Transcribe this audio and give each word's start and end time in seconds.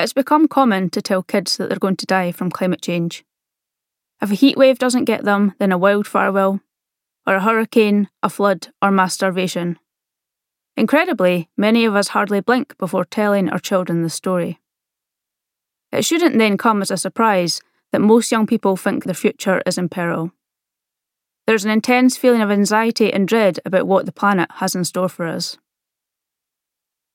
It's 0.00 0.12
become 0.12 0.46
common 0.46 0.90
to 0.90 1.02
tell 1.02 1.22
kids 1.22 1.56
that 1.56 1.68
they're 1.68 1.78
going 1.78 1.96
to 1.96 2.06
die 2.06 2.30
from 2.30 2.50
climate 2.50 2.80
change. 2.80 3.24
If 4.22 4.30
a 4.30 4.34
heatwave 4.34 4.78
doesn't 4.78 5.04
get 5.04 5.24
them, 5.24 5.54
then 5.58 5.72
a 5.72 5.78
wildfire 5.78 6.30
will, 6.30 6.60
or 7.26 7.34
a 7.34 7.40
hurricane, 7.40 8.08
a 8.22 8.30
flood, 8.30 8.68
or 8.80 8.90
mass 8.90 9.14
starvation. 9.14 9.78
Incredibly, 10.76 11.48
many 11.56 11.84
of 11.84 11.96
us 11.96 12.08
hardly 12.08 12.40
blink 12.40 12.78
before 12.78 13.04
telling 13.04 13.48
our 13.50 13.58
children 13.58 14.02
the 14.02 14.10
story. 14.10 14.60
It 15.90 16.04
shouldn't 16.04 16.38
then 16.38 16.56
come 16.56 16.80
as 16.80 16.92
a 16.92 16.96
surprise 16.96 17.60
that 17.92 18.00
most 18.00 18.30
young 18.30 18.46
people 18.46 18.76
think 18.76 19.04
their 19.04 19.14
future 19.14 19.62
is 19.66 19.78
in 19.78 19.88
peril. 19.88 20.30
There's 21.46 21.64
an 21.64 21.70
intense 21.70 22.16
feeling 22.16 22.42
of 22.42 22.50
anxiety 22.50 23.12
and 23.12 23.26
dread 23.26 23.58
about 23.64 23.86
what 23.88 24.06
the 24.06 24.12
planet 24.12 24.50
has 24.56 24.74
in 24.74 24.84
store 24.84 25.08
for 25.08 25.26
us. 25.26 25.58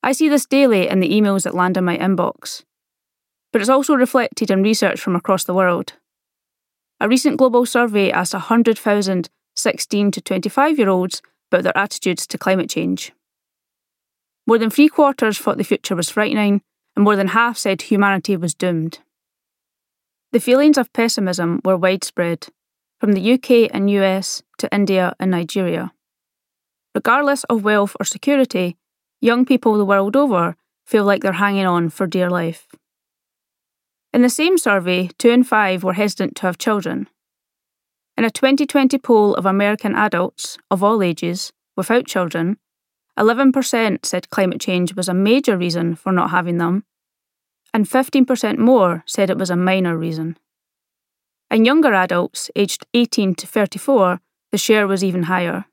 I 0.02 0.12
see 0.12 0.28
this 0.28 0.46
daily 0.46 0.90
in 0.90 1.00
the 1.00 1.12
emails 1.12 1.44
that 1.44 1.56
land 1.56 1.78
in 1.78 1.86
my 1.86 1.98
inbox, 1.98 2.64
but 3.54 3.62
it's 3.62 3.70
also 3.70 3.94
reflected 3.94 4.52
in 4.52 4.64
research 4.64 5.00
from 5.00 5.16
across 5.16 5.46
the 5.46 5.54
world. 5.54 5.94
A 7.00 7.08
recent 7.08 7.38
global 7.38 7.66
survey 7.66 8.12
asked 8.12 8.34
100,000 8.34 9.30
16 9.56 10.12
to 10.12 10.20
25 10.22 10.80
year 10.80 10.90
olds 10.90 11.22
about 11.52 11.64
their 11.64 11.78
attitudes 11.78 12.26
to 12.26 12.40
climate 12.40 12.70
change. 12.70 13.14
More 14.48 14.58
than 14.58 14.72
three 14.72 14.90
quarters 14.90 15.38
thought 15.38 15.58
the 15.58 15.64
future 15.64 15.96
was 15.96 16.10
frightening, 16.10 16.62
and 16.96 17.06
more 17.06 17.16
than 17.16 17.30
half 17.30 17.58
said 17.58 17.84
humanity 17.84 18.36
was 18.36 18.56
doomed. 18.56 19.00
The 20.32 20.40
feelings 20.40 20.78
of 20.78 20.92
pessimism 20.92 21.62
were 21.64 21.78
widespread, 21.78 22.48
from 23.00 23.14
the 23.14 23.34
UK 23.34 23.70
and 23.72 23.92
US 23.92 24.42
to 24.58 24.74
India 24.74 25.14
and 25.20 25.30
Nigeria. 25.30 25.94
Regardless 26.96 27.44
of 27.46 27.64
wealth 27.64 27.96
or 28.00 28.06
security, 28.06 28.76
young 29.22 29.46
people 29.46 29.78
the 29.78 29.86
world 29.86 30.16
over 30.16 30.56
feel 30.86 31.04
like 31.04 31.22
they're 31.22 31.34
hanging 31.34 31.68
on 31.68 31.90
for 31.90 32.08
dear 32.08 32.30
life. 32.30 32.68
In 34.14 34.22
the 34.22 34.30
same 34.30 34.60
survey, 34.60 35.10
two 35.18 35.32
in 35.32 35.44
five 35.44 35.84
were 35.84 35.94
hesitant 35.94 36.36
to 36.36 36.44
have 36.44 36.60
children. 36.60 37.10
In 38.16 38.24
a 38.24 38.30
2020 38.30 39.00
poll 39.00 39.34
of 39.34 39.48
American 39.48 39.96
adults 39.96 40.60
of 40.70 40.84
all 40.84 41.02
ages 41.02 41.52
without 41.76 42.06
children, 42.06 42.58
11% 43.18 44.06
said 44.06 44.30
climate 44.30 44.62
change 44.62 44.96
was 44.96 45.10
a 45.10 45.16
major 45.16 45.58
reason 45.58 45.96
for 45.96 46.12
not 46.12 46.30
having 46.30 46.60
them, 46.60 46.84
and 47.74 47.90
15% 47.90 48.60
more 48.60 49.04
said 49.08 49.32
it 49.32 49.38
was 49.38 49.50
a 49.50 49.56
minor 49.56 49.98
reason. 49.98 50.38
In 51.50 51.66
younger 51.66 51.94
adults, 51.94 52.52
aged 52.56 52.86
18 52.94 53.34
to 53.36 53.48
34, 53.48 54.20
the 54.52 54.58
share 54.60 54.86
was 54.86 55.04
even 55.04 55.24
higher. 55.24 55.66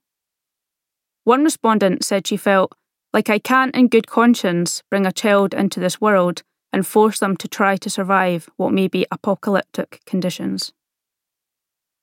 One 1.24 1.44
respondent 1.44 2.04
said 2.04 2.26
she 2.26 2.38
felt 2.38 2.74
like 3.12 3.28
I 3.28 3.38
can't, 3.38 3.74
in 3.76 3.88
good 3.88 4.06
conscience, 4.06 4.82
bring 4.90 5.04
a 5.04 5.12
child 5.12 5.52
into 5.52 5.80
this 5.80 6.00
world 6.00 6.42
and 6.72 6.86
force 6.86 7.18
them 7.18 7.36
to 7.36 7.48
try 7.48 7.76
to 7.76 7.90
survive 7.90 8.48
what 8.56 8.72
may 8.72 8.88
be 8.88 9.06
apocalyptic 9.10 10.00
conditions. 10.06 10.72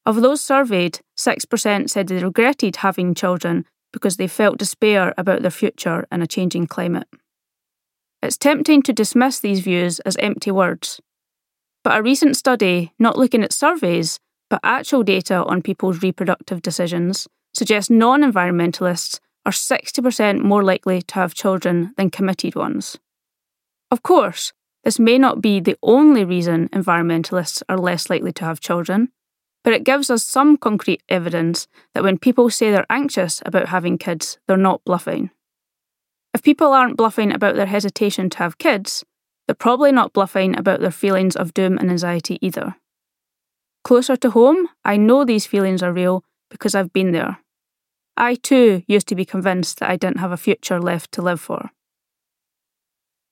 Of 0.06 0.22
those 0.22 0.42
surveyed, 0.42 1.00
6% 1.18 1.90
said 1.90 2.08
they 2.08 2.24
regretted 2.24 2.78
having 2.78 3.14
children 3.14 3.66
because 3.92 4.18
they 4.18 4.28
felt 4.28 4.58
despair 4.58 5.14
about 5.18 5.42
their 5.42 5.52
future 5.52 6.06
in 6.12 6.22
a 6.22 6.28
changing 6.28 6.68
climate. 6.68 7.08
It's 8.22 8.38
tempting 8.38 8.82
to 8.84 8.94
dismiss 8.94 9.40
these 9.40 9.60
views 9.60 10.00
as 10.02 10.18
empty 10.18 10.52
words, 10.52 11.02
but 11.84 11.98
a 11.98 12.04
recent 12.04 12.36
study, 12.36 12.92
not 13.00 13.18
looking 13.18 13.44
at 13.44 13.54
surveys, 13.54 14.20
but 14.50 14.60
actual 14.64 15.04
data 15.04 15.44
on 15.46 15.62
people's 15.62 16.02
reproductive 16.02 16.62
decisions, 16.62 17.28
suggests 17.54 17.90
non 17.90 18.22
environmentalists 18.24 19.20
are 19.46 19.54
60% 19.54 20.42
more 20.42 20.64
likely 20.64 21.02
to 21.02 21.16
have 21.16 21.34
children 21.34 21.94
than 21.96 22.10
committed 22.10 22.56
ones. 22.56 22.98
Of 23.90 24.04
course, 24.04 24.52
this 24.88 25.00
may 25.00 25.18
not 25.18 25.42
be 25.42 25.60
the 25.60 25.76
only 25.84 26.24
reason 26.24 26.70
environmentalists 26.70 27.62
are 27.68 27.78
less 27.78 28.10
likely 28.10 28.32
to 28.32 28.46
have 28.46 28.62
children, 28.62 29.10
but 29.66 29.74
it 29.74 29.84
gives 29.84 30.10
us 30.10 30.24
some 30.24 30.56
concrete 30.56 31.04
evidence 31.10 31.68
that 31.94 32.04
when 32.04 32.18
people 32.18 32.50
say 32.50 32.72
they're 32.72 32.86
anxious 32.90 33.44
about 33.46 33.68
having 33.68 33.98
kids, 33.98 34.40
they're 34.48 34.56
not 34.56 34.82
bluffing. 34.86 35.30
If 36.34 36.42
people 36.42 36.72
aren't 36.72 36.96
bluffing 36.96 37.34
about 37.34 37.58
their 37.58 37.66
hesitation 37.66 38.30
to 38.30 38.38
have 38.38 38.60
kids, 38.60 39.04
they're 39.46 39.56
probably 39.56 39.92
not 39.92 40.14
bluffing 40.14 40.58
about 40.58 40.80
their 40.80 40.90
feelings 40.90 41.36
of 41.36 41.54
doom 41.54 41.78
and 41.78 41.92
anxiety 41.92 42.40
either. 42.42 42.78
Closer 43.84 44.16
to 44.16 44.30
home, 44.30 44.70
I 44.86 44.96
know 44.96 45.26
these 45.26 45.46
feelings 45.46 45.84
are 45.84 45.92
real 45.92 46.24
because 46.50 46.76
I've 46.76 46.94
been 46.94 47.12
there. 47.12 47.40
I 48.16 48.36
too 48.36 48.84
used 48.88 49.10
to 49.10 49.16
be 49.16 49.26
convinced 49.26 49.80
that 49.80 49.90
I 49.90 49.98
didn't 49.98 50.20
have 50.20 50.32
a 50.32 50.38
future 50.38 50.80
left 50.80 51.12
to 51.12 51.22
live 51.22 51.42
for. 51.42 51.72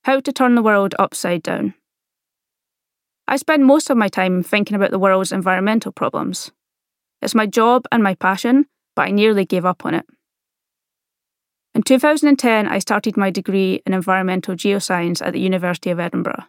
How 0.06 0.20
to 0.20 0.32
turn 0.32 0.54
the 0.54 0.62
world 0.62 0.94
upside 1.00 1.42
down. 1.42 1.74
I 3.26 3.34
spend 3.38 3.66
most 3.66 3.90
of 3.90 3.96
my 3.96 4.06
time 4.06 4.44
thinking 4.44 4.76
about 4.76 4.92
the 4.92 5.00
world's 5.00 5.32
environmental 5.32 5.90
problems. 5.90 6.52
It's 7.20 7.34
my 7.34 7.46
job 7.46 7.86
and 7.90 8.04
my 8.04 8.14
passion, 8.14 8.66
but 8.94 9.08
I 9.08 9.10
nearly 9.10 9.44
gave 9.44 9.64
up 9.64 9.84
on 9.84 9.94
it. 9.94 10.06
In 11.74 11.82
2010, 11.82 12.68
I 12.68 12.78
started 12.78 13.16
my 13.16 13.32
degree 13.32 13.82
in 13.84 13.92
environmental 13.92 14.54
geoscience 14.54 15.20
at 15.26 15.32
the 15.32 15.40
University 15.40 15.90
of 15.90 15.98
Edinburgh. 15.98 16.44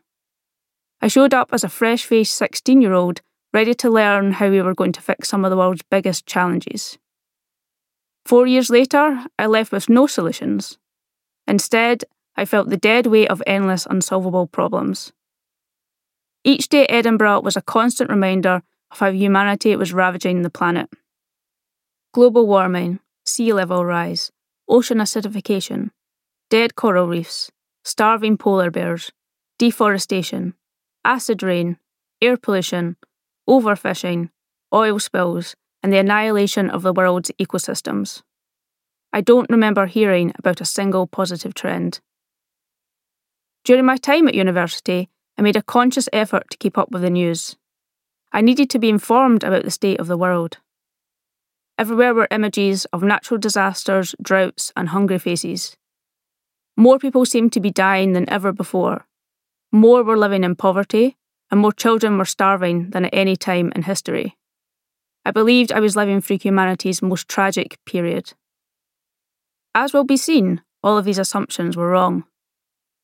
I 1.02 1.08
showed 1.08 1.34
up 1.34 1.50
as 1.52 1.64
a 1.64 1.70
fresh 1.70 2.06
faced 2.06 2.36
16 2.36 2.80
year 2.80 2.94
old, 2.94 3.22
ready 3.56 3.74
to 3.74 3.90
learn 3.90 4.34
how 4.34 4.52
we 4.52 4.62
were 4.62 4.76
going 4.76 4.92
to 4.92 5.02
fix 5.02 5.30
some 5.30 5.44
of 5.44 5.50
the 5.50 5.58
world's 5.58 5.82
biggest 5.90 6.28
challenges. 6.28 7.00
Four 8.24 8.46
years 8.46 8.70
later, 8.70 9.26
I 9.40 9.48
left 9.48 9.72
with 9.72 9.90
no 9.90 10.06
solutions. 10.06 10.78
Instead, 11.48 12.04
I 12.38 12.46
felt 12.46 12.70
the 12.70 12.78
dead 12.78 13.08
weight 13.08 13.30
of 13.30 13.42
endless 13.48 13.88
unsolvable 13.90 14.48
problems. 14.48 15.12
Each 16.44 16.70
day 16.70 16.84
at 16.84 16.92
Edinburgh 16.92 17.42
was 17.42 17.58
a 17.58 17.62
constant 17.62 18.10
reminder 18.10 18.62
of 18.92 19.00
how 19.00 19.12
humanity 19.12 19.76
was 19.76 19.92
ravaging 19.92 20.44
the 20.44 20.50
planet. 20.50 20.90
Global 22.14 22.48
warming, 22.48 23.00
sea 23.26 23.52
level 23.52 23.84
rise, 23.84 24.32
ocean 24.70 25.00
acidification, 25.00 25.90
dead 26.50 26.76
coral 26.76 27.08
reefs, 27.08 27.52
starving 27.84 28.38
polar 28.38 28.72
bears, 28.72 29.12
deforestation, 29.58 30.54
acid 31.04 31.42
rain, 31.42 31.78
air 32.22 32.38
pollution, 32.38 32.96
overfishing, 33.50 34.30
oil 34.74 35.00
spills, 35.00 35.56
and 35.82 35.92
the 35.92 35.98
annihilation 35.98 36.70
of 36.70 36.84
the 36.84 36.94
world's 36.94 37.32
ecosystems. 37.40 38.22
I 39.12 39.22
don't 39.22 39.50
remember 39.50 39.88
hearing 39.88 40.34
about 40.38 40.62
a 40.62 40.66
single 40.66 41.08
positive 41.08 41.54
trend. 41.54 42.00
During 43.68 43.84
my 43.84 43.98
time 43.98 44.30
at 44.30 44.34
university, 44.34 45.10
I 45.38 45.42
made 45.42 45.58
a 45.58 45.62
conscious 45.62 46.08
effort 46.14 46.50
to 46.52 46.58
keep 46.58 46.78
up 46.78 46.90
with 46.90 47.02
the 47.02 47.10
news. 47.10 47.58
I 48.32 48.40
needed 48.40 48.70
to 48.70 48.80
be 48.80 48.88
informed 48.88 49.44
about 49.44 49.66
the 49.66 49.72
state 49.72 50.00
of 50.00 50.08
the 50.08 50.16
world. 50.16 50.60
Everywhere 51.78 52.14
were 52.14 52.30
images 52.32 52.86
of 52.94 53.04
natural 53.04 53.38
disasters, 53.38 54.16
droughts, 54.22 54.72
and 54.78 54.88
hungry 54.88 55.20
faces. 55.20 55.76
More 56.78 56.98
people 56.98 57.26
seemed 57.26 57.52
to 57.52 57.60
be 57.60 57.70
dying 57.70 58.14
than 58.14 58.30
ever 58.30 58.54
before. 58.54 59.06
More 59.74 60.02
were 60.02 60.18
living 60.18 60.46
in 60.46 60.56
poverty, 60.56 61.18
and 61.52 61.60
more 61.60 61.74
children 61.74 62.18
were 62.18 62.24
starving 62.24 62.92
than 62.92 63.04
at 63.04 63.14
any 63.14 63.36
time 63.36 63.74
in 63.76 63.82
history. 63.82 64.38
I 65.26 65.32
believed 65.32 65.74
I 65.74 65.82
was 65.82 65.98
living 65.98 66.22
through 66.22 66.40
humanity's 66.40 67.02
most 67.02 67.28
tragic 67.28 67.80
period. 67.86 68.32
As 69.76 69.92
will 69.92 70.06
be 70.06 70.16
seen, 70.16 70.62
all 70.82 70.98
of 70.98 71.04
these 71.04 71.20
assumptions 71.20 71.76
were 71.76 71.90
wrong. 71.90 72.24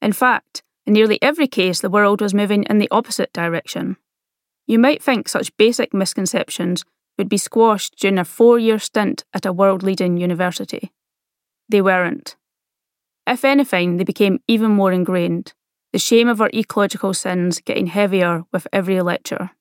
In 0.03 0.11
fact, 0.11 0.63
in 0.85 0.91
nearly 0.91 1.17
every 1.21 1.47
case, 1.47 1.79
the 1.79 1.89
world 1.89 2.19
was 2.19 2.33
moving 2.33 2.63
in 2.63 2.77
the 2.77 2.89
opposite 2.91 3.31
direction. 3.31 3.95
You 4.67 4.77
might 4.77 5.01
think 5.01 5.29
such 5.29 5.55
basic 5.55 5.93
misconceptions 5.93 6.83
would 7.17 7.29
be 7.29 7.37
squashed 7.37 7.95
during 7.97 8.19
a 8.19 8.25
four 8.25 8.59
year 8.59 8.79
stint 8.79 9.23
at 9.33 9.45
a 9.45 9.53
world 9.53 9.81
leading 9.81 10.17
university. 10.17 10.91
They 11.69 11.81
weren't. 11.81 12.35
If 13.25 13.45
anything, 13.45 13.95
they 13.95 14.03
became 14.03 14.39
even 14.45 14.71
more 14.71 14.91
ingrained, 14.91 15.53
the 15.93 15.99
shame 15.99 16.27
of 16.27 16.41
our 16.41 16.49
ecological 16.53 17.13
sins 17.13 17.61
getting 17.61 17.87
heavier 17.87 18.43
with 18.51 18.67
every 18.73 19.01
lecture. 19.01 19.51